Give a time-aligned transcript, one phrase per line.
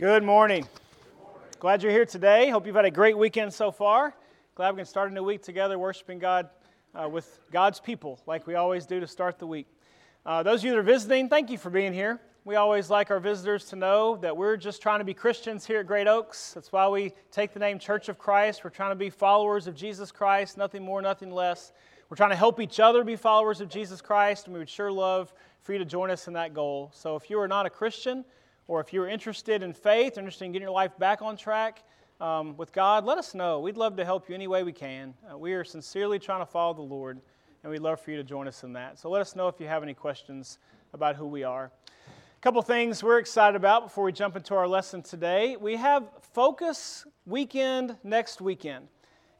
[0.00, 0.66] Good morning.
[1.58, 2.48] Glad you're here today.
[2.48, 4.14] Hope you've had a great weekend so far.
[4.54, 6.48] Glad we can start a new week together worshiping God
[6.94, 9.66] uh, with God's people, like we always do to start the week.
[10.24, 12.18] Uh, those of you that are visiting, thank you for being here.
[12.46, 15.80] We always like our visitors to know that we're just trying to be Christians here
[15.80, 16.54] at Great Oaks.
[16.54, 18.64] That's why we take the name Church of Christ.
[18.64, 21.72] We're trying to be followers of Jesus Christ, nothing more, nothing less.
[22.08, 24.90] We're trying to help each other be followers of Jesus Christ, and we would sure
[24.90, 26.90] love for you to join us in that goal.
[26.94, 28.24] So if you are not a Christian,
[28.70, 31.82] or if you're interested in faith, interested in getting your life back on track
[32.20, 33.58] um, with God, let us know.
[33.58, 35.12] We'd love to help you any way we can.
[35.28, 37.20] Uh, we are sincerely trying to follow the Lord,
[37.64, 38.96] and we'd love for you to join us in that.
[38.96, 40.58] So let us know if you have any questions
[40.92, 41.72] about who we are.
[41.96, 45.56] A couple things we're excited about before we jump into our lesson today.
[45.56, 48.86] We have Focus Weekend next weekend.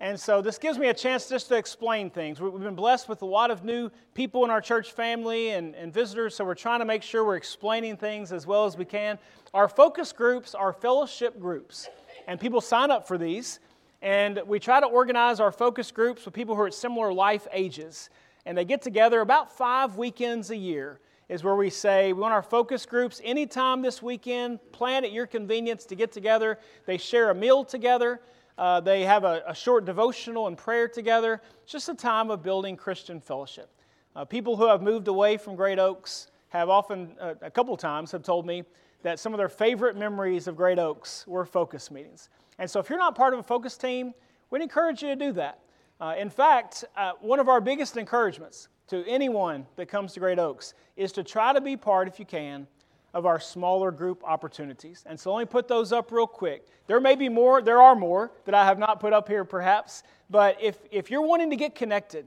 [0.03, 2.41] And so this gives me a chance just to explain things.
[2.41, 5.93] We've been blessed with a lot of new people in our church family and, and
[5.93, 9.19] visitors, so we're trying to make sure we're explaining things as well as we can.
[9.53, 11.87] Our focus groups are fellowship groups,
[12.27, 13.61] and people sign up for these.
[14.01, 17.47] And we try to organize our focus groups with people who are at similar life
[17.53, 18.09] ages.
[18.47, 22.33] And they get together about five weekends a year, is where we say we want
[22.33, 26.59] our focus groups anytime this weekend, plan at your convenience to get together.
[26.87, 28.23] They share a meal together.
[28.61, 31.41] Uh, they have a, a, short devotional and prayer together.
[31.63, 33.71] It's just a time of building Christian fellowship.
[34.15, 38.13] Uh, people who have moved away from Great Oaks have often, uh, a couple times,
[38.13, 38.65] have told me
[39.03, 42.29] that some of their favorite memories of Great Oaks were focus meetings.
[42.59, 44.13] And so if you're not part of a focus team,
[44.51, 45.61] we'd encourage you to do that.
[45.99, 50.39] Uh, in fact, uh, one of our biggest encouragements to anyone that comes to Great
[50.39, 52.67] Oaks is to try to be part, if you can,
[53.13, 55.05] of our smaller group opportunities.
[55.07, 56.67] And so let me put those up real quick.
[56.87, 60.03] There may be more, there are more that I have not put up here perhaps,
[60.29, 62.27] but if, if you're wanting to get connected,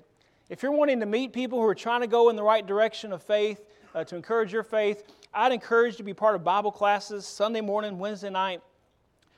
[0.49, 3.13] if you're wanting to meet people who are trying to go in the right direction
[3.13, 3.61] of faith,
[3.95, 7.61] uh, to encourage your faith, I'd encourage you to be part of Bible classes Sunday
[7.61, 8.61] morning, Wednesday night.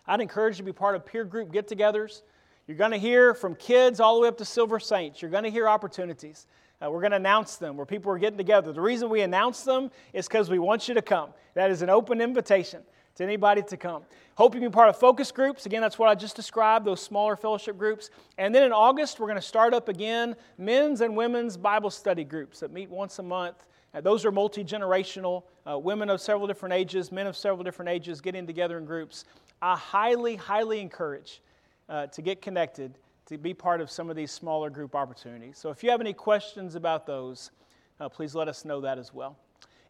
[0.08, 2.22] I'd encourage you to be part of peer group get togethers.
[2.68, 5.22] You're going to hear from kids all the way up to Silver Saints.
[5.22, 6.48] You're going to hear opportunities.
[6.84, 8.74] Uh, we're going to announce them where people are getting together.
[8.74, 11.30] The reason we announce them is because we want you to come.
[11.54, 12.82] That is an open invitation
[13.16, 14.04] to anybody to come.
[14.36, 15.66] Hope you can be part of focus groups.
[15.66, 18.10] Again, that's what I just described, those smaller fellowship groups.
[18.38, 22.26] And then in August, we're going to start up again men's and women's Bible study
[22.26, 23.66] groups that meet once a month.
[23.94, 27.88] Uh, those are multi generational, uh, women of several different ages, men of several different
[27.88, 29.24] ages getting together in groups.
[29.62, 31.42] I highly, highly encourage
[31.88, 32.98] uh, to get connected
[33.28, 35.58] to be part of some of these smaller group opportunities.
[35.58, 37.52] So if you have any questions about those,
[38.00, 39.38] uh, please let us know that as well.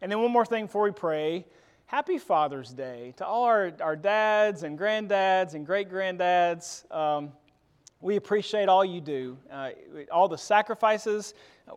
[0.00, 1.46] And then one more thing before we pray.
[1.86, 6.90] Happy Father's Day to all our, our dads and granddads and great granddads.
[6.94, 7.32] Um,
[8.00, 9.70] we appreciate all you do, uh,
[10.10, 11.34] all the sacrifices.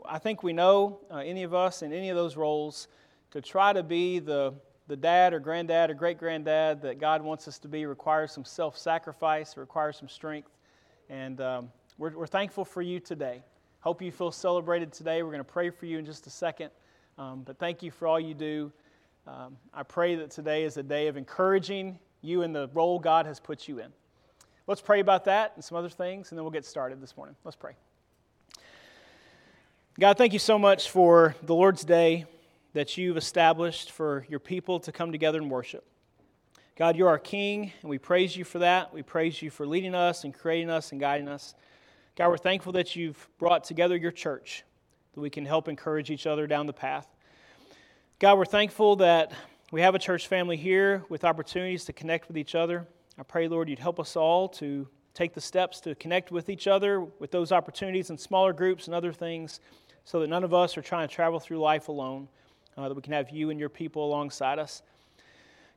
[0.08, 2.88] I think we know, uh, any of us in any of those roles,
[3.32, 4.54] to try to be the,
[4.88, 8.46] the dad or granddad or great granddad that God wants us to be requires some
[8.46, 10.50] self sacrifice, requires some strength.
[11.10, 13.44] And um, we're, we're thankful for you today.
[13.82, 15.24] Hope you feel celebrated today.
[15.24, 16.70] We're going to pray for you in just a second.
[17.18, 18.72] Um, but thank you for all you do.
[19.28, 23.26] Um, I pray that today is a day of encouraging you in the role God
[23.26, 23.92] has put you in.
[24.68, 27.36] Let's pray about that and some other things, and then we'll get started this morning.
[27.44, 27.74] Let's pray.
[30.00, 32.26] God, thank you so much for the Lord's Day
[32.74, 35.86] that you've established for your people to come together and worship.
[36.80, 38.94] God, you're our King, and we praise you for that.
[38.94, 41.54] We praise you for leading us and creating us and guiding us.
[42.16, 44.64] God, we're thankful that you've brought together your church,
[45.14, 47.06] that we can help encourage each other down the path.
[48.18, 49.34] God, we're thankful that
[49.74, 52.88] we have a church family here with opportunities to connect with each other.
[53.18, 56.66] I pray, Lord, you'd help us all to take the steps to connect with each
[56.66, 59.60] other with those opportunities in smaller groups and other things
[60.06, 62.30] so that none of us are trying to travel through life alone,
[62.78, 64.82] uh, that we can have you and your people alongside us.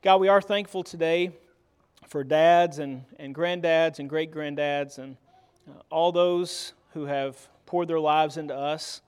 [0.03, 1.31] God, we are thankful today
[2.09, 5.17] for dads and, and granddads and great granddads and
[5.71, 7.37] uh, all those who have
[7.67, 9.01] poured their lives into us,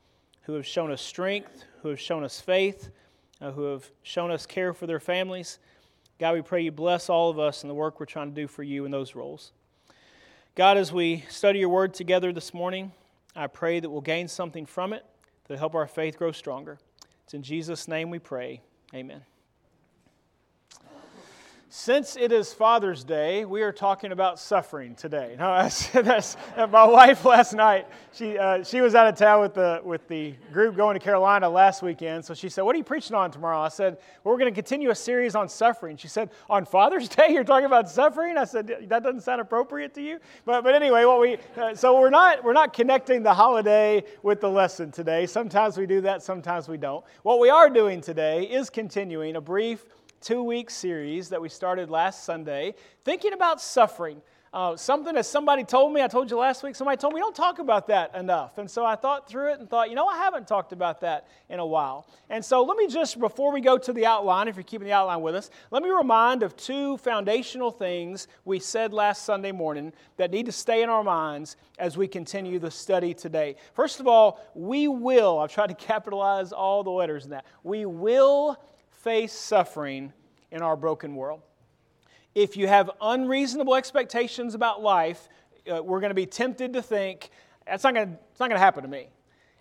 [0.42, 2.90] who have shown us strength, who have shown us faith,
[3.40, 5.58] uh, who have shown us care for their families.
[6.20, 8.46] God, we pray you bless all of us in the work we're trying to do
[8.46, 9.50] for you in those roles.
[10.54, 12.92] God, as we study your word together this morning,
[13.34, 15.04] I pray that we'll gain something from it
[15.48, 16.78] to help our faith grow stronger.
[17.24, 18.60] It's in Jesus' name we pray.
[18.94, 19.22] Amen.
[21.76, 25.34] Since it is Father's Day, we are talking about suffering today.
[25.36, 27.88] No, that's, that's my wife last night.
[28.12, 31.48] She, uh, she was out of town with the, with the group going to Carolina
[31.48, 32.24] last weekend.
[32.24, 33.58] So she said, What are you preaching on tomorrow?
[33.58, 35.96] I said, well, We're going to continue a series on suffering.
[35.96, 38.38] She said, On Father's Day, you're talking about suffering?
[38.38, 40.20] I said, That doesn't sound appropriate to you.
[40.44, 44.40] But, but anyway, what we, uh, so we're not, we're not connecting the holiday with
[44.40, 45.26] the lesson today.
[45.26, 47.04] Sometimes we do that, sometimes we don't.
[47.24, 49.84] What we are doing today is continuing a brief
[50.24, 52.74] two week series that we started last Sunday,
[53.04, 54.22] thinking about suffering.
[54.54, 57.34] Uh, something that somebody told me, I told you last week, somebody told me, don't
[57.34, 58.56] talk about that enough.
[58.56, 61.26] And so I thought through it and thought, you know, I haven't talked about that
[61.50, 62.06] in a while.
[62.30, 64.92] And so let me just, before we go to the outline, if you're keeping the
[64.92, 69.92] outline with us, let me remind of two foundational things we said last Sunday morning
[70.18, 73.56] that need to stay in our minds as we continue the study today.
[73.74, 77.86] First of all, we will, I've tried to capitalize all the letters in that, we
[77.86, 78.56] will
[79.04, 80.12] face suffering
[80.50, 81.42] in our broken world
[82.34, 85.28] if you have unreasonable expectations about life,
[85.72, 87.30] uh, we're going to be tempted to think,
[87.66, 89.08] that's not going to, happen to me.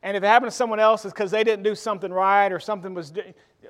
[0.01, 2.59] And if it happened to someone else, it's because they didn't do something right or
[2.59, 3.13] something was,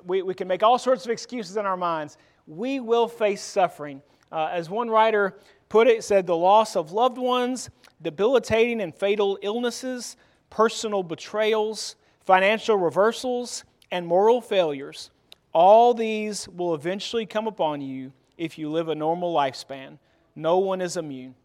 [0.05, 2.17] we, we can make all sorts of excuses in our minds.
[2.47, 4.01] We will face suffering.
[4.31, 5.37] Uh, as one writer
[5.69, 7.69] put it, said, the loss of loved ones,
[8.01, 10.17] debilitating and fatal illnesses,
[10.49, 15.11] personal betrayals, financial reversals, and moral failures,
[15.53, 19.99] all these will eventually come upon you if you live a normal lifespan.
[20.35, 21.35] No one is immune.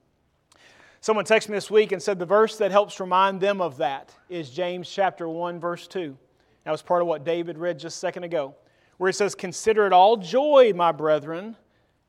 [1.01, 4.13] Someone texted me this week and said the verse that helps remind them of that
[4.29, 6.17] is James chapter 1, verse 2.
[6.65, 8.55] That was part of what David read just a second ago,
[8.97, 11.55] where it says, Consider it all joy, my brethren,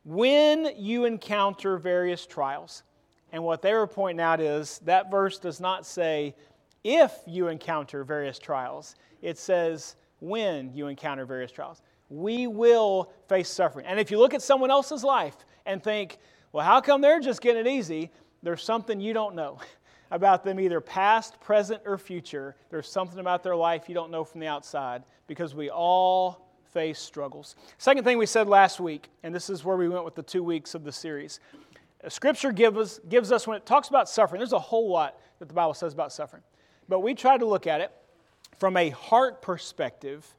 [0.05, 2.83] when you encounter various trials.
[3.31, 6.33] And what they were pointing out is that verse does not say,
[6.83, 13.49] if you encounter various trials, it says, when you encounter various trials we will face
[13.49, 13.85] suffering.
[13.85, 15.35] And if you look at someone else's life
[15.65, 16.17] and think,
[16.51, 18.11] well, how come they're just getting it easy?
[18.41, 19.59] There's something you don't know
[20.11, 22.55] about them, either past, present, or future.
[22.69, 26.99] There's something about their life you don't know from the outside because we all face
[26.99, 27.55] struggles.
[27.77, 30.43] Second thing we said last week, and this is where we went with the two
[30.43, 31.39] weeks of the series.
[32.07, 35.47] Scripture gives us, gives us when it talks about suffering, there's a whole lot that
[35.47, 36.43] the Bible says about suffering.
[36.87, 37.91] But we try to look at it
[38.57, 40.33] from a heart perspective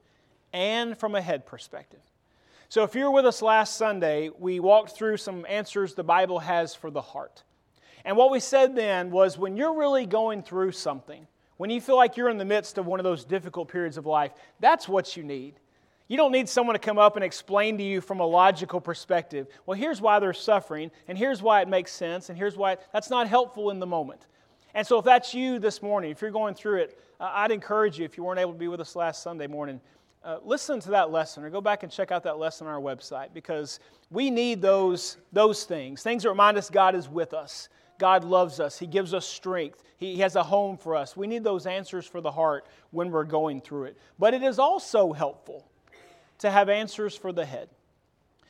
[0.53, 2.01] and from a head perspective.
[2.69, 6.39] So, if you were with us last Sunday, we walked through some answers the Bible
[6.39, 7.43] has for the heart.
[8.05, 11.27] And what we said then was when you're really going through something,
[11.57, 14.07] when you feel like you're in the midst of one of those difficult periods of
[14.07, 15.55] life, that's what you need.
[16.09, 19.47] You don't need someone to come up and explain to you from a logical perspective,
[19.67, 23.11] well, here's why they're suffering, and here's why it makes sense, and here's why that's
[23.11, 24.27] not helpful in the moment.
[24.75, 28.05] And so, if that's you this morning, if you're going through it, I'd encourage you,
[28.05, 29.81] if you weren't able to be with us last Sunday morning,
[30.23, 32.81] uh, listen to that lesson or go back and check out that lesson on our
[32.81, 33.81] website because
[34.11, 37.69] we need those, those things things that remind us God is with us.
[37.99, 38.79] God loves us.
[38.79, 39.83] He gives us strength.
[39.99, 41.17] He has a home for us.
[41.17, 43.99] We need those answers for the heart when we're going through it.
[44.19, 45.67] But it is also helpful
[46.39, 47.69] to have answers for the head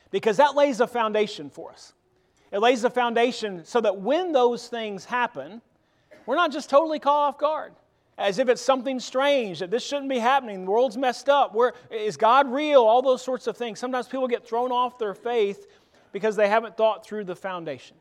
[0.09, 1.93] because that lays a foundation for us.
[2.51, 5.61] It lays a foundation so that when those things happen,
[6.25, 7.73] we're not just totally caught off guard
[8.21, 11.53] as if it's something strange, that this shouldn't be happening, the world's messed up.
[11.53, 12.81] Where, is God real?
[12.81, 13.79] All those sorts of things.
[13.79, 15.67] Sometimes people get thrown off their faith
[16.11, 17.97] because they haven't thought through the foundation.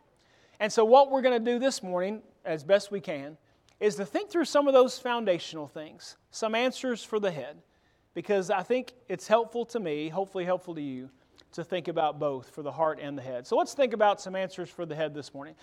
[0.58, 3.38] And so, what we're going to do this morning, as best we can,
[3.80, 7.56] is to think through some of those foundational things, some answers for the head,
[8.12, 11.08] because I think it's helpful to me, hopefully helpful to you,
[11.52, 13.46] to think about both for the heart and the head.
[13.46, 15.54] So, let's think about some answers for the head this morning.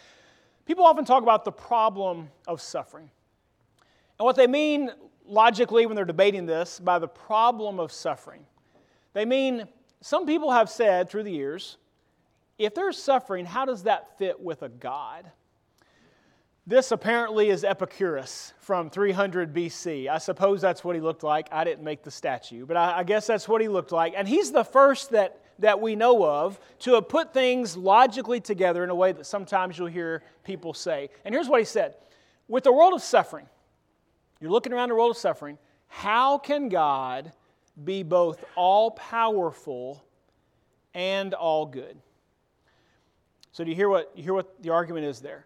[0.65, 3.12] People often talk about the problem of suffering.
[4.19, 4.92] And what they mean
[5.25, 8.46] logically when they're debating this by the problem of suffering,
[9.14, 9.68] they mean
[10.02, 11.78] some people have said through the years,
[12.57, 15.31] if there's suffering, how does that fit with a God?
[16.66, 20.09] This apparently is Epicurus from 300 BC.
[20.09, 21.47] I suppose that's what he looked like.
[21.52, 24.14] I didn't make the statue, but I, guess that's what he looked like.
[24.18, 28.83] And he's the first that, that we know of to have put things logically together
[28.83, 31.09] in a way that sometimes you'll hear people say.
[31.24, 31.95] And here's what he said
[32.50, 33.47] With the world of suffering,
[34.40, 35.58] you're looking around the world of suffering.
[35.88, 37.32] How can God
[37.84, 40.04] be both all powerful
[40.94, 41.98] and all good?
[43.52, 45.46] So do you hear what you hear what the argument is there?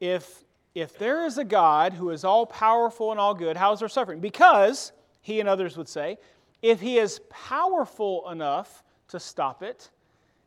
[0.00, 3.80] If if there is a God who is all powerful and all good, how is
[3.80, 4.20] there suffering?
[4.20, 6.16] Because he and others would say,
[6.62, 9.90] if he is powerful enough to stop it,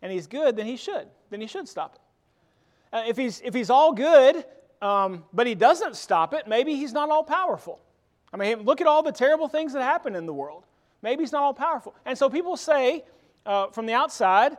[0.01, 1.08] and he's good, then he should.
[1.30, 2.01] Then he should stop it.
[2.96, 4.46] Uh, if, he's, if he's all good,
[4.82, 7.79] um, but he doesn't stop it, maybe he's not all powerful.
[8.34, 10.65] I mean, look at all the terrible things that happen in the world.
[11.01, 11.96] Maybe he's not all powerful.
[12.05, 13.03] And so people say
[13.46, 14.58] uh, from the outside,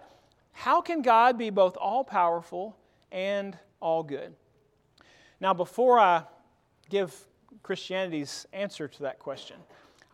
[0.52, 2.76] how can God be both all powerful
[3.12, 4.34] and all good?
[5.40, 6.22] Now, before I
[6.88, 7.14] give
[7.62, 9.56] Christianity's answer to that question,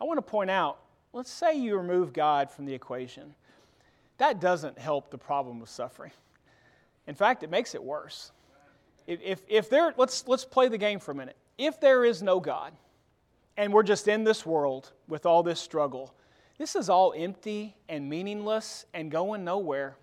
[0.01, 0.79] I want to point out
[1.13, 3.35] let's say you remove God from the equation.
[4.17, 6.11] That doesn't help the problem of suffering.
[7.07, 8.31] In fact, it makes it worse.
[9.07, 11.35] If, if there, let's, let's play the game for a minute.
[11.57, 12.73] If there is no God,
[13.57, 16.13] and we're just in this world with all this struggle,
[16.57, 19.97] this is all empty and meaningless and going nowhere.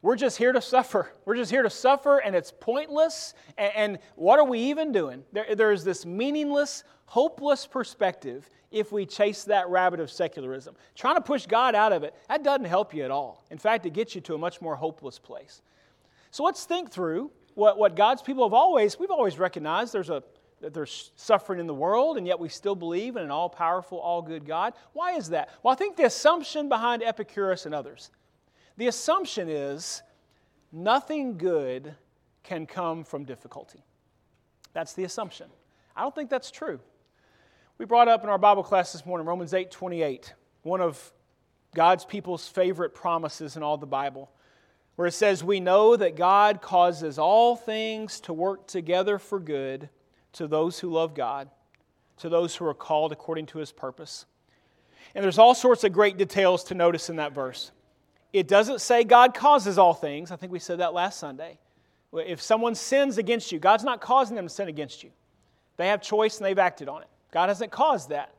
[0.00, 1.12] We're just here to suffer.
[1.24, 3.34] We're just here to suffer, and it's pointless.
[3.56, 5.22] And, and what are we even doing?
[5.32, 10.74] There, there's this meaningless, hopeless perspective if we chase that rabbit of secularism.
[10.96, 13.44] Trying to push God out of it, that doesn't help you at all.
[13.50, 15.62] In fact, it gets you to a much more hopeless place.
[16.30, 20.22] So let's think through what, what God's people have always, we've always recognized there's a
[20.62, 23.98] that there's suffering in the world, and yet we still believe in an all powerful,
[23.98, 24.74] all good God.
[24.92, 25.50] Why is that?
[25.60, 28.10] Well, I think the assumption behind Epicurus and others
[28.76, 30.02] the assumption is
[30.72, 31.94] nothing good
[32.42, 33.84] can come from difficulty.
[34.72, 35.48] That's the assumption.
[35.94, 36.80] I don't think that's true.
[37.78, 40.32] We brought up in our Bible class this morning Romans 8 28,
[40.62, 41.12] one of
[41.74, 44.30] God's people's favorite promises in all the Bible,
[44.96, 49.88] where it says, We know that God causes all things to work together for good
[50.32, 51.48] to those who love God,
[52.18, 54.26] to those who are called according to his purpose.
[55.14, 57.70] And there's all sorts of great details to notice in that verse.
[58.32, 60.30] It doesn't say God causes all things.
[60.30, 61.58] I think we said that last Sunday.
[62.14, 65.10] If someone sins against you, God's not causing them to sin against you.
[65.76, 67.08] They have choice and they've acted on it.
[67.32, 68.34] God hasn't caused that.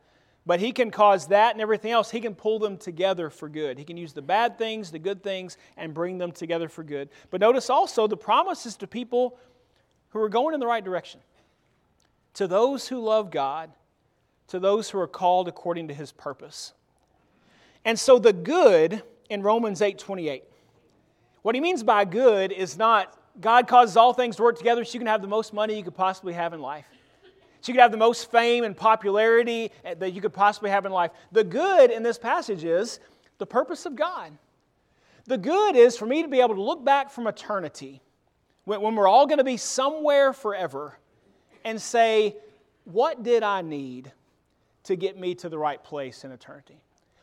[0.46, 2.10] But He can cause that and everything else.
[2.10, 3.78] He can pull them together for good.
[3.78, 7.08] He can use the bad things, the good things, and bring them together for good.
[7.30, 9.38] But notice also the promises to people
[10.10, 11.20] who are going in the right direction.
[12.34, 13.70] To those who love God,
[14.48, 16.74] to those who are called according to His purpose.
[17.84, 20.44] And so the good in Romans 8 28.
[21.42, 24.94] What he means by good is not God causes all things to work together so
[24.94, 26.86] you can have the most money you could possibly have in life.
[27.68, 31.12] You can have the most fame and popularity that you could possibly have in life.
[31.32, 33.00] The good in this passage is
[33.38, 34.32] the purpose of God.
[35.26, 38.02] The good is for me to be able to look back from eternity
[38.64, 40.98] when we're all going to be somewhere forever
[41.64, 42.36] and say,
[42.84, 44.12] What did I need
[44.84, 46.80] to get me to the right place in eternity?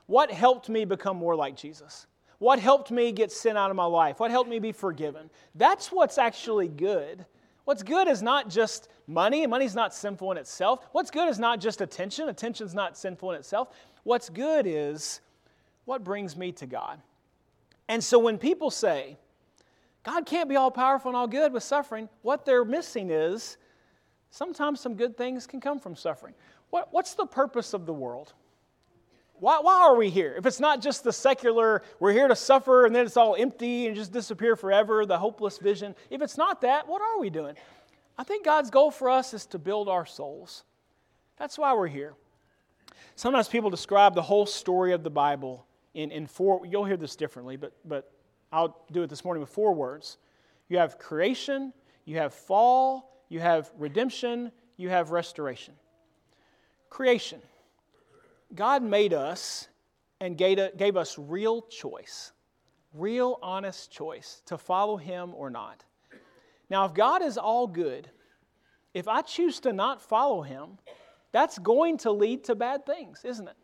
[0.08, 2.08] What helped me become more like Jesus?
[2.40, 4.20] What helped me get sin out of my life?
[4.20, 5.30] What helped me be forgiven?
[5.54, 7.24] That's what's actually good.
[7.66, 10.88] What's good is not just money, money's not sinful in itself.
[10.92, 13.70] What's good is not just attention, attention's not sinful in itself.
[14.04, 15.22] What's good is
[15.86, 17.00] what brings me to God.
[17.88, 19.18] And so when people say,
[20.04, 23.58] God can't be all powerful and all good with suffering, what they're missing is
[24.32, 26.34] sometimes some good things can come from suffering.
[26.72, 28.34] What, what's the purpose of the world?
[29.42, 30.36] Why, why are we here?
[30.38, 33.88] If it's not just the secular, we're here to suffer and then it's all empty
[33.88, 35.96] and just disappear forever, the hopeless vision.
[36.12, 37.56] If it's not that, what are we doing?
[38.20, 40.64] I think God's goal for us is to build our souls.
[41.38, 42.14] That's why we're here.
[43.16, 47.16] Sometimes people describe the whole story of the Bible in, in four, you'll hear this
[47.16, 48.12] differently, but, but
[48.52, 50.20] I'll do it this morning with four words.
[50.70, 51.74] You have creation,
[52.06, 55.74] you have fall, you have redemption, you have restoration.
[56.92, 57.42] Creation.
[58.56, 59.68] God made us
[60.20, 62.32] and gave us real choice,
[62.94, 65.84] real honest choice to follow Him or not.
[66.70, 68.10] Now, if God is all good,
[68.94, 70.78] if I choose to not follow Him,
[71.32, 73.56] that's going to lead to bad things, isn't it?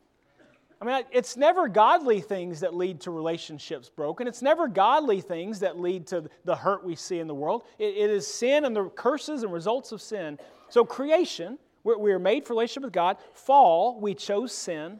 [0.79, 4.27] I mean, it's never godly things that lead to relationships broken.
[4.27, 7.63] It's never godly things that lead to the hurt we see in the world.
[7.79, 10.37] it, is sin and the curses and results of sin.
[10.69, 11.57] So, creation
[11.95, 13.17] we are made for relationship with God.
[13.33, 14.99] Fall, we chose sin.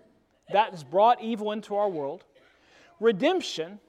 [0.51, 2.23] That has brought evil into our world.
[2.99, 3.79] Redemption,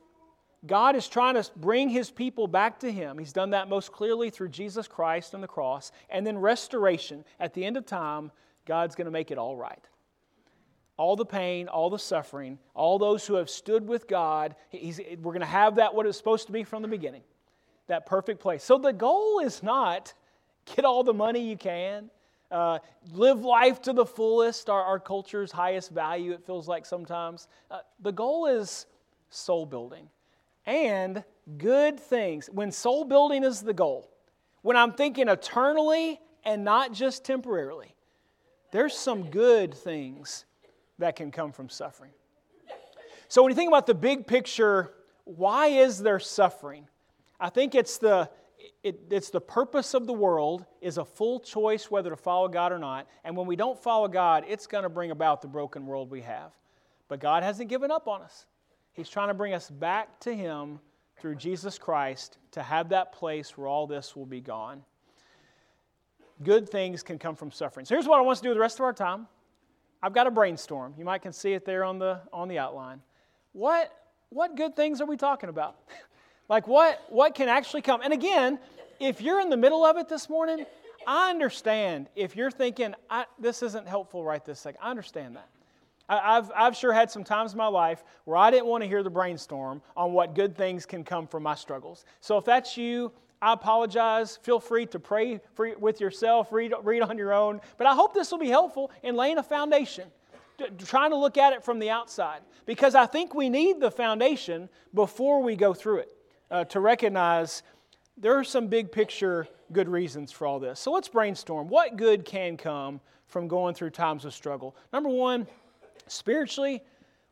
[0.66, 3.16] God is trying to bring his people back to him.
[3.16, 5.92] He's done that most clearly through Jesus Christ and the cross.
[6.10, 8.32] And then restoration, at the end of time,
[8.66, 9.82] God's going to make it all right.
[10.96, 15.40] All the pain, all the suffering, all those who have stood with God, we're going
[15.40, 17.22] to have that what it's supposed to be from the beginning,
[17.86, 18.64] that perfect place.
[18.64, 20.12] So the goal is not
[20.74, 22.10] get all the money you can,
[22.50, 22.78] uh,
[23.12, 27.48] live life to the fullest, our, our culture's highest value, it feels like sometimes.
[27.70, 28.86] Uh, the goal is
[29.30, 30.08] soul building
[30.66, 31.24] and
[31.58, 32.48] good things.
[32.52, 34.10] When soul building is the goal,
[34.62, 37.94] when I'm thinking eternally and not just temporarily,
[38.70, 40.44] there's some good things
[40.98, 42.10] that can come from suffering.
[43.28, 46.88] So when you think about the big picture, why is there suffering?
[47.38, 48.30] I think it's the
[48.82, 52.72] it, it's the purpose of the world is a full choice whether to follow God
[52.72, 53.06] or not.
[53.24, 56.22] And when we don't follow God, it's going to bring about the broken world we
[56.22, 56.52] have.
[57.08, 58.46] But God hasn't given up on us.
[58.92, 60.80] He's trying to bring us back to Him
[61.18, 64.82] through Jesus Christ to have that place where all this will be gone.
[66.42, 67.86] Good things can come from suffering.
[67.86, 69.26] So here's what I want to do with the rest of our time.
[70.02, 70.94] I've got a brainstorm.
[70.96, 73.02] You might can see it there on the on the outline.
[73.52, 73.92] What
[74.28, 75.76] what good things are we talking about?
[76.48, 78.00] Like what, what can actually come?
[78.02, 78.58] And again,
[79.00, 80.64] if you're in the middle of it this morning,
[81.06, 82.94] I understand if you're thinking,
[83.38, 84.80] this isn't helpful right this second.
[84.82, 85.48] I understand that.
[86.08, 89.02] I've, I've sure had some times in my life where I didn't want to hear
[89.02, 92.06] the brainstorm on what good things can come from my struggles.
[92.20, 93.12] So if that's you,
[93.42, 94.38] I apologize.
[94.42, 97.60] Feel free to pray for, with yourself, read, read on your own.
[97.76, 100.08] But I hope this will be helpful in laying a foundation,
[100.86, 102.40] trying to look at it from the outside.
[102.64, 106.17] Because I think we need the foundation before we go through it
[106.50, 107.62] uh, to recognize
[108.16, 110.80] there are some big picture good reasons for all this.
[110.80, 111.68] So let's brainstorm.
[111.68, 114.74] What good can come from going through times of struggle?
[114.92, 115.46] Number one,
[116.06, 116.82] spiritually,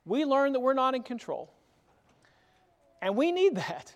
[0.05, 1.51] we learn that we're not in control.
[3.03, 3.95] And we need that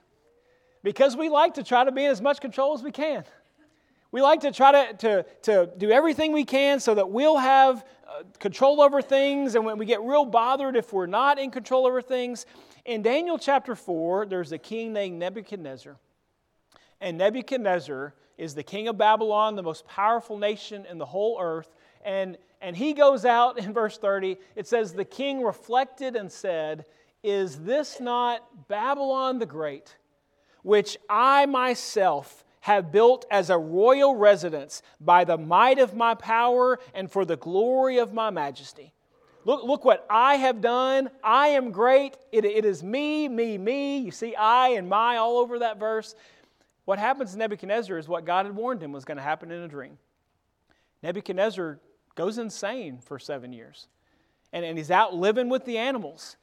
[0.82, 3.24] because we like to try to be in as much control as we can.
[4.12, 7.84] We like to try to, to, to do everything we can so that we'll have
[8.08, 11.86] uh, control over things, and when we get real bothered if we're not in control
[11.86, 12.44] over things.
[12.90, 15.96] In Daniel chapter 4, there's a king named Nebuchadnezzar.
[17.00, 21.72] And Nebuchadnezzar is the king of Babylon, the most powerful nation in the whole earth.
[22.04, 24.38] And, and he goes out in verse 30.
[24.56, 26.84] It says, The king reflected and said,
[27.22, 29.96] Is this not Babylon the Great,
[30.64, 36.80] which I myself have built as a royal residence by the might of my power
[36.92, 38.92] and for the glory of my majesty?
[39.44, 41.10] Look, look what I have done.
[41.24, 42.16] I am great.
[42.30, 43.98] It, it is me, me, me.
[43.98, 46.14] You see I and my all over that verse.
[46.84, 49.62] What happens to Nebuchadnezzar is what God had warned him was going to happen in
[49.62, 49.96] a dream.
[51.02, 51.78] Nebuchadnezzar
[52.14, 53.86] goes insane for seven years,
[54.52, 56.36] and, and he's out living with the animals.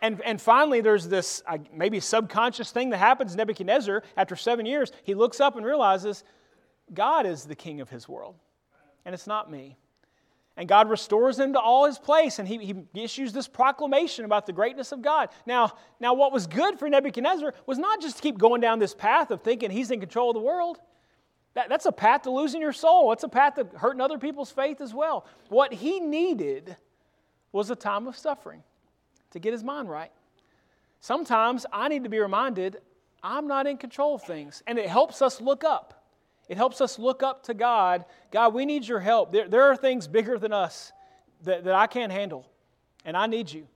[0.00, 3.36] And, and finally, there's this uh, maybe subconscious thing that happens.
[3.36, 6.24] Nebuchadnezzar, after seven years, he looks up and realizes
[6.94, 8.36] God is the king of his world,
[9.04, 9.76] and it's not me.
[10.58, 12.58] And God restores him to all his place, and he,
[12.92, 15.28] he issues this proclamation about the greatness of God.
[15.46, 18.92] Now, now, what was good for Nebuchadnezzar was not just to keep going down this
[18.92, 20.80] path of thinking he's in control of the world.
[21.54, 23.12] That, that's a path to losing your soul.
[23.12, 25.26] It's a path to hurting other people's faith as well.
[25.48, 26.76] What he needed
[27.52, 28.64] was a time of suffering
[29.30, 30.10] to get his mind right.
[31.00, 32.78] Sometimes I need to be reminded
[33.22, 35.97] I'm not in control of things, and it helps us look up.
[36.48, 38.04] It helps us look up to God.
[38.30, 39.32] God, we need your help.
[39.32, 40.92] There, there are things bigger than us
[41.42, 42.48] that, that I can't handle,
[43.04, 43.66] and I need you.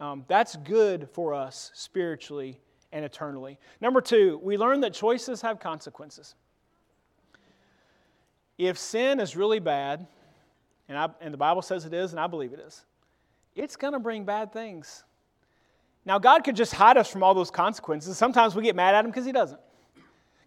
[0.00, 2.58] Um, that's good for us spiritually
[2.92, 3.58] and eternally.
[3.80, 6.34] Number two, we learn that choices have consequences.
[8.58, 10.06] If sin is really bad,
[10.88, 12.84] and, I, and the Bible says it is, and I believe it is,
[13.54, 15.04] it's going to bring bad things.
[16.04, 18.16] Now, God could just hide us from all those consequences.
[18.16, 19.60] Sometimes we get mad at Him because He doesn't.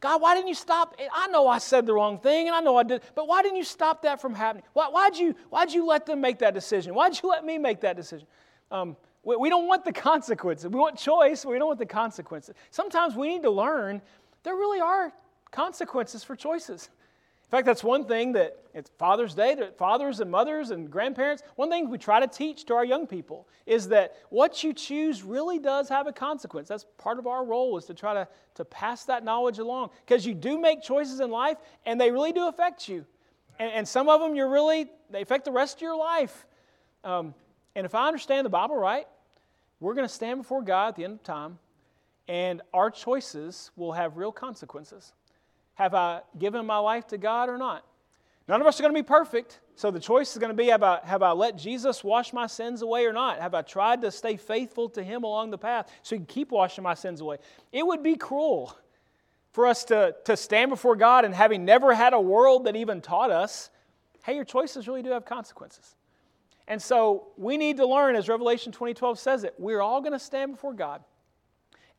[0.03, 0.99] God, why didn't you stop?
[1.13, 3.55] I know I said the wrong thing and I know I did, but why didn't
[3.55, 4.65] you stop that from happening?
[4.73, 6.93] Why, why'd, you, why'd you let them make that decision?
[6.93, 8.27] Why'd you let me make that decision?
[8.69, 10.67] Um, we, we don't want the consequences.
[10.67, 12.53] We want choice, we don't want the consequences.
[12.69, 14.01] Sometimes we need to learn
[14.43, 15.13] there really are
[15.51, 16.89] consequences for choices
[17.57, 21.69] fact, that's one thing that it's Father's Day, that fathers and mothers and grandparents, one
[21.69, 25.59] thing we try to teach to our young people is that what you choose really
[25.59, 26.67] does have a consequence.
[26.67, 29.91] That's part of our role is to try to, to pass that knowledge along.
[30.05, 33.05] Because you do make choices in life and they really do affect you.
[33.59, 36.47] And, and some of them you're really, they affect the rest of your life.
[37.03, 37.35] Um,
[37.75, 39.07] and if I understand the Bible right,
[39.79, 41.59] we're going to stand before God at the end of time
[42.27, 45.13] and our choices will have real consequences.
[45.75, 47.85] Have I given my life to God or not?
[48.47, 49.59] None of us are going to be perfect.
[49.75, 52.45] So the choice is going to be have I, have I let Jesus wash my
[52.45, 53.39] sins away or not?
[53.39, 56.51] Have I tried to stay faithful to Him along the path so He can keep
[56.51, 57.37] washing my sins away?
[57.71, 58.77] It would be cruel
[59.51, 63.01] for us to, to stand before God and having never had a world that even
[63.01, 63.69] taught us,
[64.23, 65.95] hey, your choices really do have consequences.
[66.67, 70.19] And so we need to learn, as Revelation 2012 says it, we're all going to
[70.19, 71.03] stand before God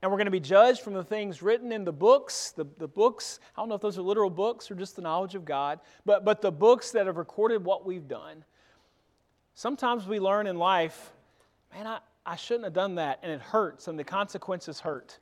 [0.04, 2.86] and we're going to be judged from the things written in the books, the, the
[2.86, 5.80] books, I don't know if those are literal books or just the knowledge of God,
[6.04, 8.44] but, but the books that have recorded what we've done.
[9.54, 11.14] Sometimes we learn in life,
[11.72, 15.20] man, I, I shouldn't have done that, and it hurts, and the consequences hurt.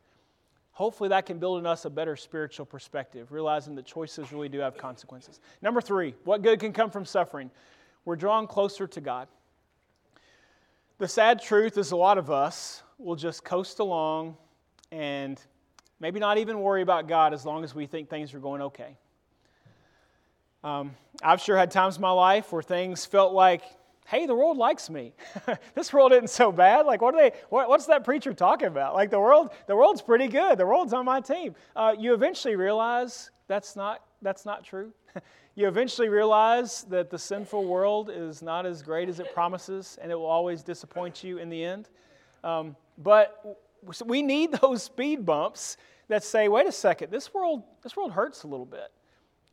[0.72, 4.58] Hopefully, that can build in us a better spiritual perspective, realizing that choices really do
[4.58, 5.38] have consequences.
[5.62, 7.52] Number three, what good can come from suffering?
[8.04, 9.28] We're drawn closer to God.
[10.98, 14.38] The sad truth is, a lot of us will just coast along
[14.92, 15.40] and
[15.98, 18.96] maybe not even worry about God as long as we think things are going okay.
[20.62, 23.62] Um, I've sure had times in my life where things felt like,
[24.06, 25.14] hey, the world likes me.
[25.74, 26.86] this world isn't so bad.
[26.86, 27.32] Like, what are they?
[27.48, 28.94] What, what's that preacher talking about?
[28.94, 30.58] Like, the world, the world's pretty good.
[30.58, 31.54] The world's on my team.
[31.74, 34.92] Uh, you eventually realize that's not that's not true.
[35.56, 40.12] you eventually realize that the sinful world is not as great as it promises, and
[40.12, 41.88] it will always disappoint you in the end.
[42.44, 43.58] Um, but
[44.04, 45.76] we need those speed bumps
[46.08, 48.90] that say, wait a second, this world, this world hurts a little bit.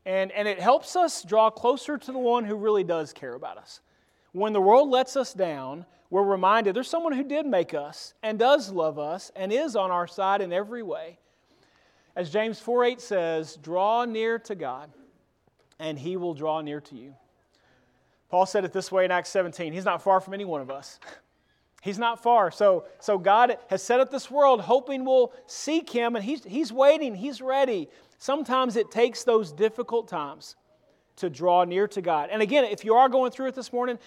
[0.06, 3.58] And, and it helps us draw closer to the one who really does care about
[3.58, 3.80] us.
[4.32, 8.38] When the world lets us down, we're reminded there's someone who did make us and
[8.38, 11.18] does love us and is on our side in every way.
[12.16, 14.90] As James 4 8 says, draw near to God,
[15.78, 17.14] and he will draw near to you.
[18.28, 20.70] Paul said it this way in Acts 17 He's not far from any one of
[20.70, 20.98] us.
[21.80, 22.50] He's not far.
[22.50, 26.72] So, so God has set up this world hoping we'll seek Him, and he's, he's
[26.72, 27.88] waiting, He's ready.
[28.18, 30.56] Sometimes it takes those difficult times
[31.16, 32.28] to draw near to God.
[32.30, 33.98] And again, if you are going through it this morning,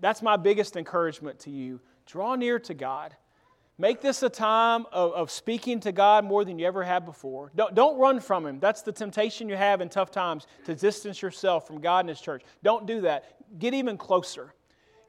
[0.00, 1.80] that's my biggest encouragement to you.
[2.06, 3.14] Draw near to God.
[3.78, 7.50] Make this a time of, of speaking to God more than you ever have before.
[7.54, 8.58] Don't, don't run from Him.
[8.58, 12.20] That's the temptation you have in tough times to distance yourself from God and His
[12.20, 12.42] church.
[12.62, 13.58] Don't do that.
[13.58, 14.54] Get even closer.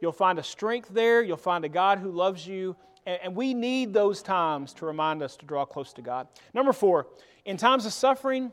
[0.04, 1.24] You'll find a strength there.
[1.24, 2.76] You'll find a God who loves you.
[3.06, 6.28] And, we need those times to remind us to draw close to God.
[6.54, 7.08] Number four,
[7.46, 8.52] in times of suffering,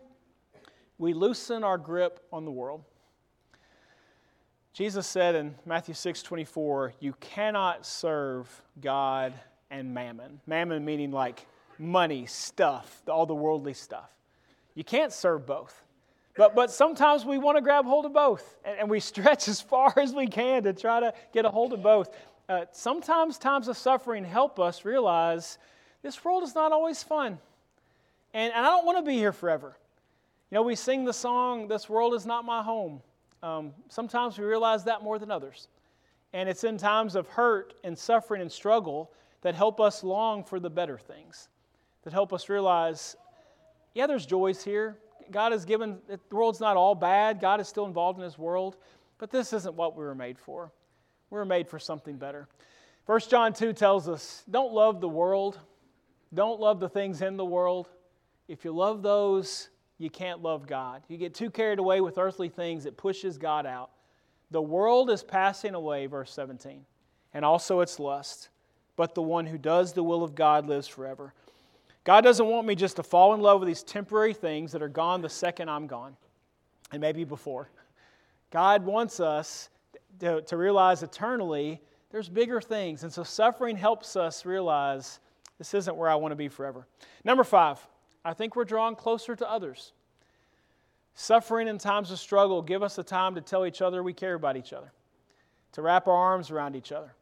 [0.96, 2.84] we loosen our grip on the world.
[4.72, 8.48] Jesus said in Matthew 6 24, You cannot serve
[8.80, 9.34] God
[9.72, 10.40] and mammon.
[10.46, 11.48] Mammon meaning like
[11.80, 14.10] money, stuff, all the worldly stuff.
[14.76, 15.82] You can't serve both.
[16.36, 19.60] But, but sometimes we want to grab hold of both, and, and, we stretch as
[19.60, 22.10] far as we can to try to get a hold of both.
[22.48, 25.58] Uh, sometimes times of suffering help us realize
[26.02, 27.38] this world is not always fun.
[28.32, 29.76] And, and I don't want to be here forever.
[30.50, 33.00] You know, we sing the song, This World is Not My Home.
[33.42, 35.68] Um, sometimes we realize that more than others.
[36.32, 39.10] And it's in times of hurt and suffering and struggle
[39.42, 41.48] that help us long for the better things,
[42.02, 43.16] that help us realize,
[43.94, 44.98] yeah, there's joys here.
[45.30, 47.40] God has given, the world's not all bad.
[47.40, 48.76] God is still involved in His world,
[49.18, 50.72] but this isn't what we were made for.
[51.30, 52.48] We were made for something better.
[53.06, 55.58] 1 John 2 tells us don't love the world,
[56.32, 57.88] don't love the things in the world.
[58.48, 61.02] If you love those, you can't love God.
[61.08, 63.90] You get too carried away with earthly things, it pushes God out.
[64.50, 66.84] The world is passing away, verse 17,
[67.34, 68.48] and also its lust,
[68.96, 71.34] but the one who does the will of God lives forever.
[72.04, 74.88] God doesn't want me just to fall in love with these temporary things that are
[74.88, 76.16] gone the second I'm gone,
[76.92, 77.70] and maybe before.
[78.50, 79.68] God wants us
[80.20, 83.04] to, to realize eternally there's bigger things.
[83.04, 85.20] And so suffering helps us realize
[85.58, 86.86] this isn't where I want to be forever.
[87.24, 87.86] Number five,
[88.24, 89.92] I think we're drawn closer to others.
[91.14, 94.34] Suffering in times of struggle give us the time to tell each other we care
[94.34, 94.90] about each other,
[95.72, 97.14] to wrap our arms around each other,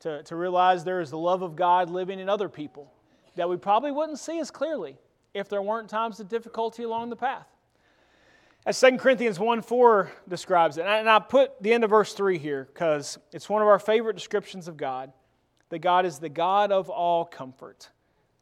[0.00, 2.92] to, to realize there is the love of God living in other people
[3.36, 4.96] that we probably wouldn't see as clearly
[5.34, 7.46] if there weren't times of difficulty along the path.
[8.64, 12.36] As 2 Corinthians 1 4 describes it, and I put the end of verse 3
[12.38, 15.12] here because it's one of our favorite descriptions of God
[15.68, 17.90] that God is the God of all comfort.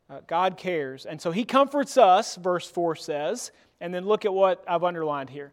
[0.09, 1.07] Uh, God cares.
[1.07, 5.31] And so He comforts us, verse 4 says, and then look at what I've underlined
[5.31, 5.53] here.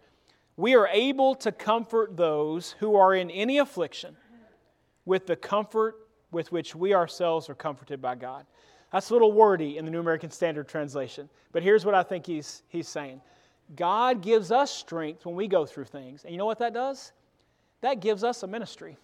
[0.58, 4.16] We are able to comfort those who are in any affliction
[5.06, 5.96] with the comfort
[6.32, 8.46] with which we ourselves are comforted by God.
[8.92, 11.30] That's a little wordy in the New American Standard Translation.
[11.52, 13.22] But here's what I think he's, he's saying
[13.76, 16.24] God gives us strength when we go through things.
[16.24, 17.14] And you know what that does?
[17.82, 18.98] That gives us a ministry.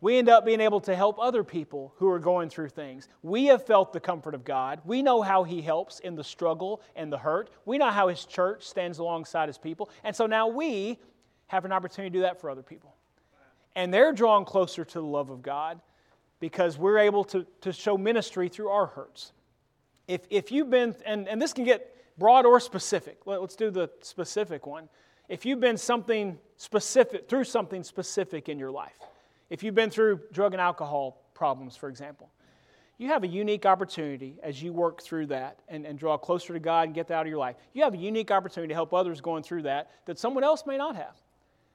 [0.00, 3.08] We end up being able to help other people who are going through things.
[3.22, 4.80] We have felt the comfort of God.
[4.84, 7.50] We know how He helps in the struggle and the hurt.
[7.64, 9.88] We know how His church stands alongside His people.
[10.02, 10.98] And so now we
[11.46, 12.96] have an opportunity to do that for other people.
[13.76, 15.80] And they're drawn closer to the love of God
[16.42, 19.32] because we're able to, to show ministry through our hurts.
[20.08, 23.70] If, if you've been, and, and this can get broad or specific, Let, let's do
[23.70, 24.88] the specific one.
[25.28, 28.98] If you've been something specific, through something specific in your life,
[29.50, 32.28] if you've been through drug and alcohol problems, for example,
[32.98, 36.58] you have a unique opportunity as you work through that and, and draw closer to
[36.58, 37.54] God and get that out of your life.
[37.72, 40.76] You have a unique opportunity to help others going through that that someone else may
[40.76, 41.14] not have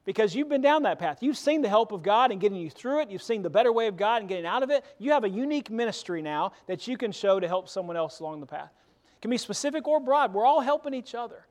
[0.07, 1.17] because you've been down that path.
[1.19, 3.11] You've seen the help of God in getting you through it.
[3.11, 4.85] You've seen the better way of God in getting out of it.
[4.99, 8.39] You have a unique ministry now that you can show to help someone else along
[8.39, 8.71] the path.
[9.17, 10.33] It can be specific or broad.
[10.33, 11.45] We're all helping each other.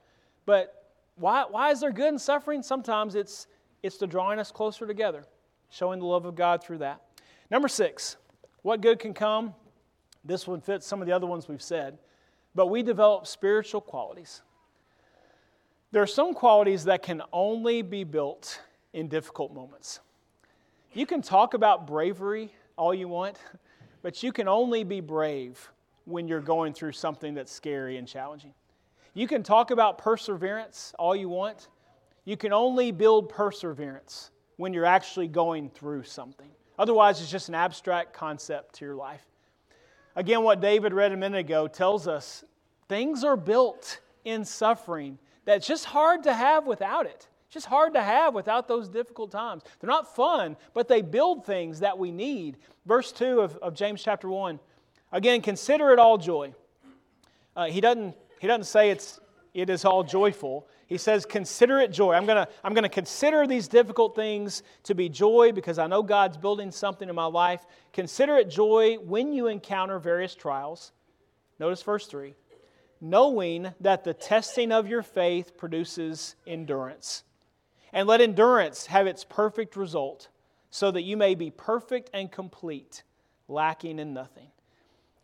[0.46, 2.62] But why, why is there good in suffering?
[2.62, 3.46] Sometimes it's,
[3.82, 5.24] it's to drawing us closer together,
[5.68, 7.02] showing the love of God through that.
[7.50, 8.16] Number six,
[8.62, 9.52] what good can come?
[10.24, 11.98] This one fits some of the other ones we've said.
[12.54, 14.40] But we develop spiritual qualities.
[15.96, 18.60] There are some qualities that can only be built
[18.92, 20.00] in difficult moments.
[20.92, 23.38] You can talk about bravery all you want,
[24.02, 25.70] but you can only be brave
[26.04, 28.52] when you're going through something that's scary and challenging.
[29.14, 31.68] You can talk about perseverance all you want.
[32.26, 36.50] You can only build perseverance when you're actually going through something.
[36.78, 39.24] Otherwise, it's just an abstract concept to your life.
[40.14, 42.44] Again, what David read a minute ago tells us
[42.86, 47.26] things are built in suffering that's just hard to have without it.
[47.46, 49.62] It's just hard to have without those difficult times.
[49.80, 52.58] They're not fun, but they build things that we need.
[52.84, 54.58] Verse 2 of, of James chapter 1.
[55.12, 56.52] Again, consider it all joy.
[57.54, 59.20] Uh, he, doesn't, he doesn't say it's,
[59.54, 60.66] it is all joyful.
[60.88, 62.14] He says, consider it joy.
[62.14, 65.86] I'm going to I'm going to consider these difficult things to be joy because I
[65.86, 67.64] know God's building something in my life.
[67.92, 70.92] Consider it joy when you encounter various trials.
[71.58, 72.34] Notice verse 3
[73.00, 77.22] knowing that the testing of your faith produces endurance.
[77.92, 80.28] And let endurance have its perfect result,
[80.70, 83.02] so that you may be perfect and complete,
[83.48, 84.48] lacking in nothing.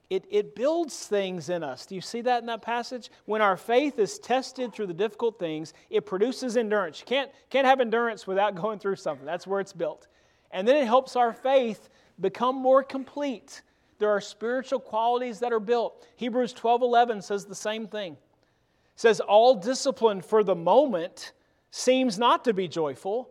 [0.09, 1.87] It, it builds things in us.
[1.87, 3.11] Do you see that in that passage?
[3.25, 7.01] When our faith is tested through the difficult things, it produces endurance.
[7.01, 9.25] You can't, can't have endurance without going through something.
[9.25, 10.09] That's where it's built.
[10.51, 11.89] And then it helps our faith
[12.21, 13.63] become more complete
[13.99, 16.07] there are spiritual qualities that are built.
[16.17, 18.15] Hebrews 12:11 says the same thing.
[18.15, 18.19] It
[19.01, 21.33] says all discipline for the moment
[21.71, 23.31] seems not to be joyful,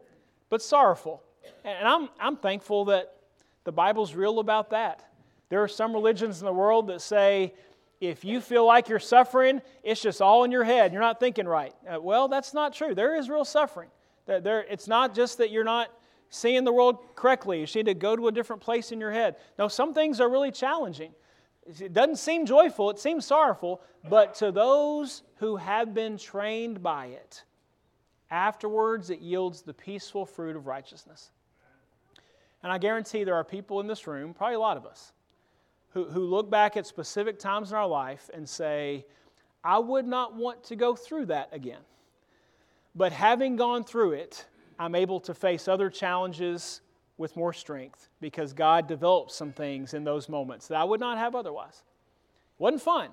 [0.50, 1.24] but sorrowful.
[1.63, 3.15] And I'm, I'm thankful that
[3.63, 5.04] the Bible's real about that.
[5.50, 7.54] There are some religions in the world that say
[8.00, 10.91] if you feel like you're suffering, it's just all in your head.
[10.91, 11.74] You're not thinking right.
[11.88, 12.95] Uh, well, that's not true.
[12.95, 13.89] There is real suffering.
[14.26, 15.91] There, it's not just that you're not
[16.32, 17.60] seeing the world correctly.
[17.60, 19.36] You need to go to a different place in your head.
[19.60, 21.12] No, some things are really challenging.
[21.67, 27.08] It doesn't seem joyful, it seems sorrowful, but to those who have been trained by
[27.08, 27.44] it,
[28.32, 31.30] afterwards it yields the peaceful fruit of righteousness.
[32.63, 35.13] And I guarantee there are people in this room, probably a lot of us,
[35.94, 39.06] who, who look back at specific times in our life and say,
[39.63, 41.82] I would not want to go through that again.
[42.96, 44.46] But having gone through it,
[44.82, 46.82] I'm able to face other challenges
[47.15, 51.20] with more strength because God developed some things in those moments that I would not
[51.20, 51.84] have otherwise.
[52.58, 53.10] Wasn't fun,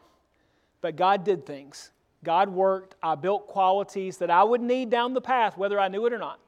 [0.81, 1.91] but God did things.
[2.25, 2.95] God worked.
[3.03, 6.19] I built qualities that I would need down the path, whether I knew it or
[6.19, 6.41] not.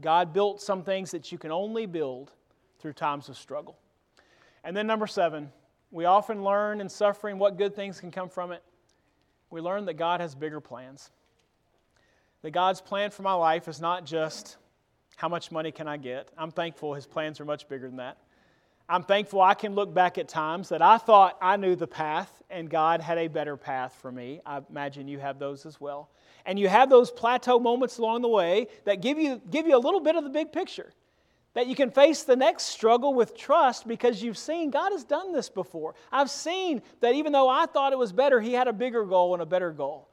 [0.00, 2.30] God built some things that you can only build
[2.78, 3.76] through times of struggle.
[4.62, 5.50] And then, number seven,
[5.90, 8.62] we often learn in suffering what good things can come from it.
[9.50, 11.10] We learn that God has bigger plans
[12.44, 14.58] that God's plan for my life is not just
[15.16, 16.28] how much money can I get.
[16.36, 18.18] I'm thankful his plans are much bigger than that.
[18.86, 22.42] I'm thankful I can look back at times that I thought I knew the path
[22.50, 24.42] and God had a better path for me.
[24.44, 26.10] I imagine you have those as well.
[26.44, 29.80] And you have those plateau moments along the way that give you, give you a
[29.80, 30.92] little bit of the big picture.
[31.54, 35.32] That you can face the next struggle with trust because you've seen God has done
[35.32, 35.94] this before.
[36.12, 39.32] I've seen that even though I thought it was better, He had a bigger goal
[39.32, 40.10] and a better goal.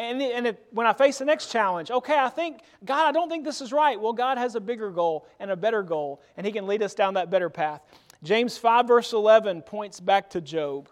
[0.00, 3.44] And, and when I face the next challenge, okay, I think, God, I don't think
[3.44, 4.00] this is right.
[4.00, 6.94] Well, God has a bigger goal and a better goal, and He can lead us
[6.94, 7.82] down that better path.
[8.22, 10.88] James 5, verse 11 points back to Job.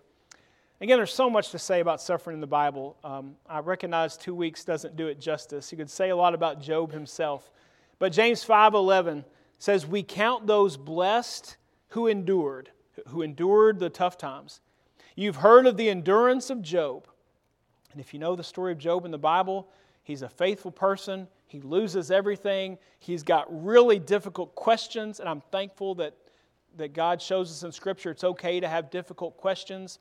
[0.82, 2.98] Again, there's so much to say about suffering in the Bible.
[3.02, 5.72] Um, I recognize two weeks doesn't do it justice.
[5.72, 7.50] You could say a lot about Job himself.
[7.98, 9.24] But James 5:11
[9.58, 11.56] says, "We count those blessed
[11.88, 12.72] who endured,
[13.08, 14.60] who endured the tough times.
[15.16, 17.07] You've heard of the endurance of Job,
[17.92, 19.68] and if you know the story of Job in the Bible,
[20.02, 21.26] he's a faithful person.
[21.46, 22.78] He loses everything.
[22.98, 26.14] He's got really difficult questions, and I'm thankful that,
[26.76, 29.98] that God shows us in Scripture it's okay to have difficult questions.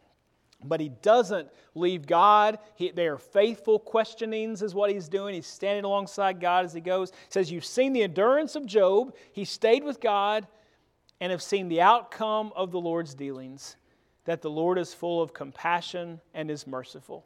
[0.63, 2.57] But he doesn't leave God.
[2.75, 5.35] He, they are faithful questionings, is what he's doing.
[5.35, 7.11] He's standing alongside God as he goes.
[7.11, 9.15] He says, You've seen the endurance of Job.
[9.33, 10.47] He stayed with God
[11.21, 13.75] and have seen the outcome of the Lord's dealings,
[14.25, 17.23] that the Lord is full of compassion and is merciful.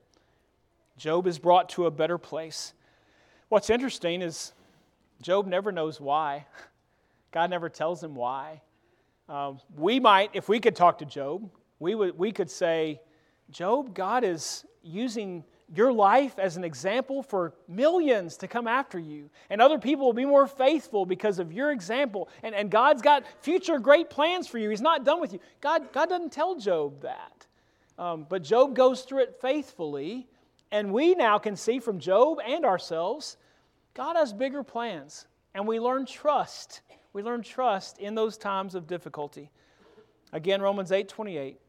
[1.02, 2.74] Job is brought to a better place.
[3.50, 4.54] What's interesting is
[5.20, 6.46] Job never knows why.
[7.32, 8.62] God never tells him why.
[9.28, 13.02] Um, we might, if we could talk to Job, we, would, we could say,
[13.50, 15.44] Job, God is using
[15.76, 19.32] your life as an example for millions to come after you.
[19.50, 22.30] And other people will be more faithful because of your example.
[22.44, 24.70] And, and God's got future great plans for you.
[24.70, 25.40] He's not done with you.
[25.62, 27.48] God, God doesn't tell Job that.
[27.98, 30.28] Um, but Job goes through it faithfully
[30.72, 33.38] and we now can see from Job and ourselves,
[33.94, 35.28] God has bigger plans.
[35.54, 36.82] And we learn trust.
[37.14, 39.50] We learn trust in those times of difficulty.
[40.32, 41.60] Again, Romans 8 28.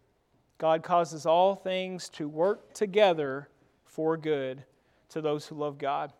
[0.58, 3.48] God causes all things to work together
[3.84, 4.62] for good
[5.08, 6.12] to those who love God.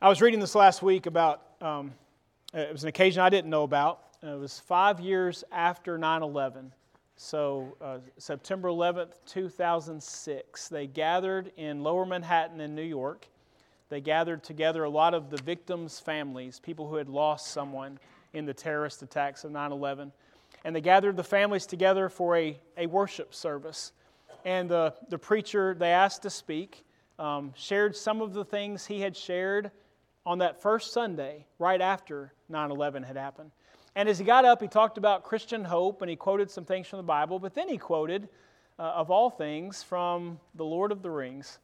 [0.00, 1.92] I was reading this last week about, um,
[2.54, 4.04] it was an occasion I didn't know about.
[4.22, 6.72] It was five years after 9 11.
[7.16, 13.26] So, uh, September 11th, 2006, they gathered in lower Manhattan in New York.
[13.90, 17.98] They gathered together a lot of the victims' families, people who had lost someone
[18.32, 20.12] in the terrorist attacks of 9 11.
[20.64, 23.92] And they gathered the families together for a, a worship service.
[24.44, 26.84] And the, the preacher they asked to speak
[27.18, 29.70] um, shared some of the things he had shared
[30.24, 33.50] on that first Sunday, right after 9 11 had happened.
[33.94, 36.86] And as he got up, he talked about Christian hope and he quoted some things
[36.86, 38.28] from the Bible, but then he quoted,
[38.78, 41.58] uh, of all things, from The Lord of the Rings.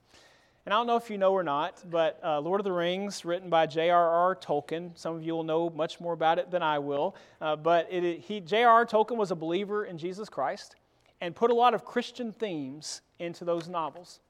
[0.67, 3.25] And I don't know if you know or not, but uh, Lord of the Rings,
[3.25, 4.37] written by J.R.R.
[4.37, 4.91] Tolkien.
[4.95, 7.17] Some of you will know much more about it than I will.
[7.41, 8.85] Uh, but it, he, J.R.R.
[8.85, 10.77] Tolkien was a believer in Jesus Christ
[11.23, 14.21] and put a lot of Christian themes into those novels.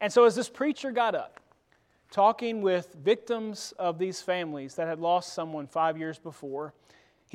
[0.00, 1.38] And so as this preacher got up,
[2.10, 6.74] talking with victims of these families that had lost someone five years before,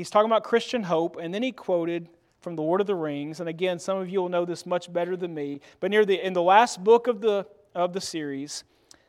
[0.02, 2.10] he's talking about Christian hope, and then he quoted
[2.40, 3.40] from the Lord of the Rings.
[3.40, 5.62] And again, some of you will know this much better than me.
[5.80, 8.64] But near the in the last book of the of the series,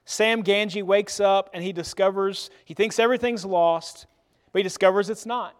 [0.04, 4.06] Sam Gamgee wakes up and he discovers, he thinks everything's lost,
[4.52, 5.56] but he discovers it's not.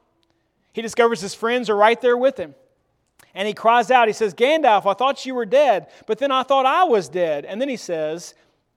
[0.75, 2.55] He discovers his friends are right there with him.
[3.35, 6.43] And he cries out, he says, Gandalf, I thought you were dead, but then I
[6.43, 7.47] thought I was dead.
[7.47, 8.35] And then he says,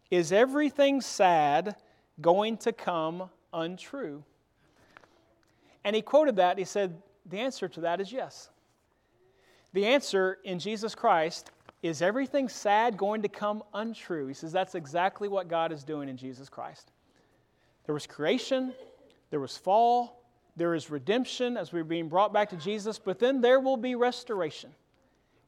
[0.10, 1.76] Is everything sad
[2.22, 4.24] going to come untrue?
[5.86, 6.58] And he quoted that.
[6.58, 8.50] He said, The answer to that is yes.
[9.72, 11.52] The answer in Jesus Christ
[11.84, 14.26] is everything sad going to come untrue?
[14.26, 16.92] He says that's exactly what God is doing in Jesus Christ.
[17.86, 18.74] There was creation,
[19.30, 20.24] there was fall,
[20.56, 23.94] there is redemption as we're being brought back to Jesus, but then there will be
[23.94, 24.72] restoration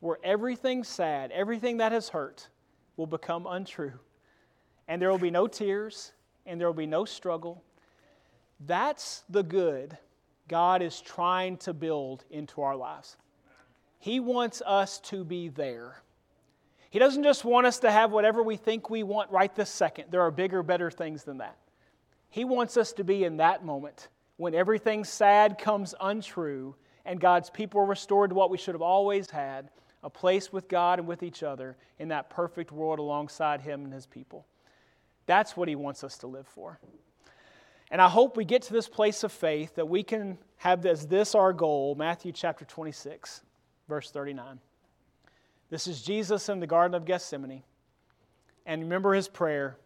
[0.02, 2.50] where everything sad, everything that has hurt,
[2.98, 3.94] will become untrue.
[4.88, 6.12] And there will be no tears,
[6.46, 7.64] and there will be no struggle.
[8.60, 9.98] That's the good
[10.48, 13.18] God is trying to build into our lives.
[14.00, 16.02] He wants us to be there.
[16.90, 20.06] He doesn't just want us to have whatever we think we want right this second.
[20.10, 21.58] There are bigger, better things than that.
[22.30, 24.08] He wants us to be in that moment
[24.38, 28.82] when everything sad comes untrue and God's people are restored to what we should have
[28.82, 29.70] always had
[30.04, 33.94] a place with God and with each other in that perfect world alongside Him and
[33.94, 34.46] His people.
[35.26, 36.80] That's what He wants us to live for.
[37.90, 41.08] And I hope we get to this place of faith that we can have as
[41.08, 43.42] this our goal, Matthew chapter 26,
[43.88, 44.60] verse 39.
[45.70, 47.64] This is Jesus in the Garden of Gethsemane.
[48.66, 49.78] And remember his prayer.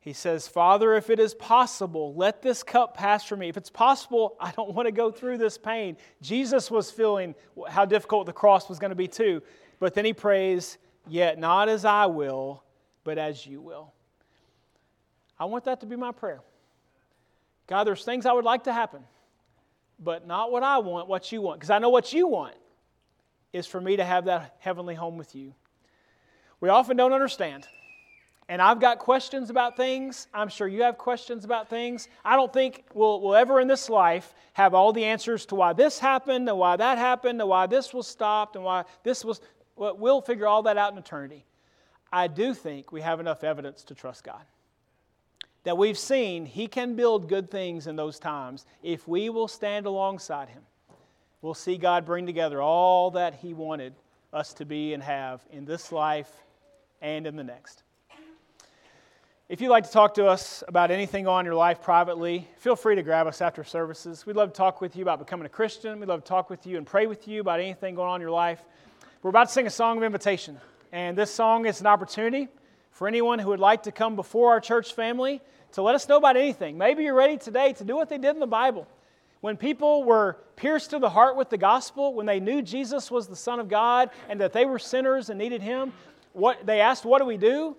[0.00, 3.48] He says, Father, if it is possible, let this cup pass from me.
[3.48, 5.96] If it's possible, I don't want to go through this pain.
[6.22, 7.34] Jesus was feeling
[7.68, 9.42] how difficult the cross was going to be, too.
[9.80, 12.62] But then he prays, Yet not as I will,
[13.04, 13.92] but as you will.
[15.38, 16.40] I want that to be my prayer.
[17.68, 19.04] God, there's things I would like to happen,
[20.00, 21.60] but not what I want, what you want.
[21.60, 22.54] Because I know what you want
[23.52, 25.54] is for me to have that heavenly home with you.
[26.60, 27.68] We often don't understand.
[28.48, 30.26] And I've got questions about things.
[30.32, 32.08] I'm sure you have questions about things.
[32.24, 35.74] I don't think we'll, we'll ever in this life have all the answers to why
[35.74, 39.42] this happened, and why that happened, and why this was stopped, and why this was.
[39.76, 41.44] Well, we'll figure all that out in eternity.
[42.10, 44.42] I do think we have enough evidence to trust God.
[45.64, 49.86] That we've seen He can build good things in those times if we will stand
[49.86, 50.62] alongside Him
[51.42, 53.94] we'll see God bring together all that He wanted
[54.32, 56.30] us to be and have in this life
[57.00, 57.82] and in the next.
[59.48, 62.96] If you'd like to talk to us about anything on your life privately, feel free
[62.96, 64.26] to grab us after services.
[64.26, 66.00] We'd love to talk with you about becoming a Christian.
[66.00, 68.20] We'd love to talk with you and pray with you about anything going on in
[68.20, 68.62] your life.
[69.22, 70.60] We're about to sing a song of invitation,
[70.92, 72.48] and this song is an opportunity
[72.98, 76.16] for anyone who would like to come before our church family to let us know
[76.16, 76.76] about anything.
[76.76, 78.88] Maybe you're ready today to do what they did in the Bible
[79.40, 83.28] when people were pierced to the heart with the gospel, when they knew Jesus was
[83.28, 85.92] the Son of God and that they were sinners and needed Him,
[86.32, 87.76] what, they asked, What do we do?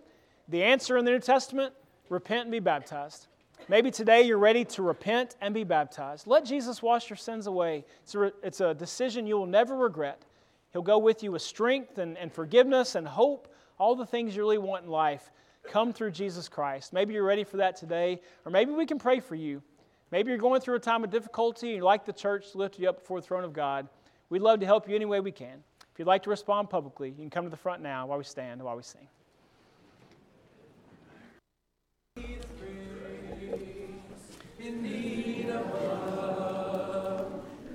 [0.47, 1.73] The answer in the New Testament
[2.07, 3.27] repent and be baptized.
[3.67, 6.27] Maybe today you're ready to repent and be baptized.
[6.27, 7.83] Let Jesus wash your sins away.
[8.03, 10.23] It's a, it's a decision you will never regret.
[10.71, 14.43] He'll go with you with strength and, and forgiveness and hope, all the things you
[14.43, 15.31] really want in life
[15.63, 16.93] come through Jesus Christ.
[16.93, 19.63] Maybe you're ready for that today, or maybe we can pray for you.
[20.11, 22.79] Maybe you're going through a time of difficulty and you'd like the church to lift
[22.79, 23.87] you up before the throne of God.
[24.29, 25.63] We'd love to help you any way we can.
[25.93, 28.23] If you'd like to respond publicly, you can come to the front now while we
[28.23, 29.07] stand while we sing.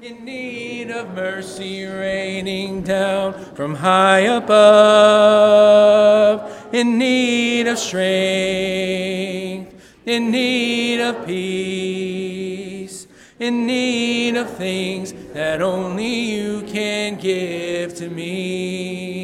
[0.03, 4.55] In need of love, in need of mercy raining down from high above,
[6.75, 9.73] in need of strength,
[10.07, 12.55] in need of peace
[13.41, 19.24] in need of things that only you can give to me.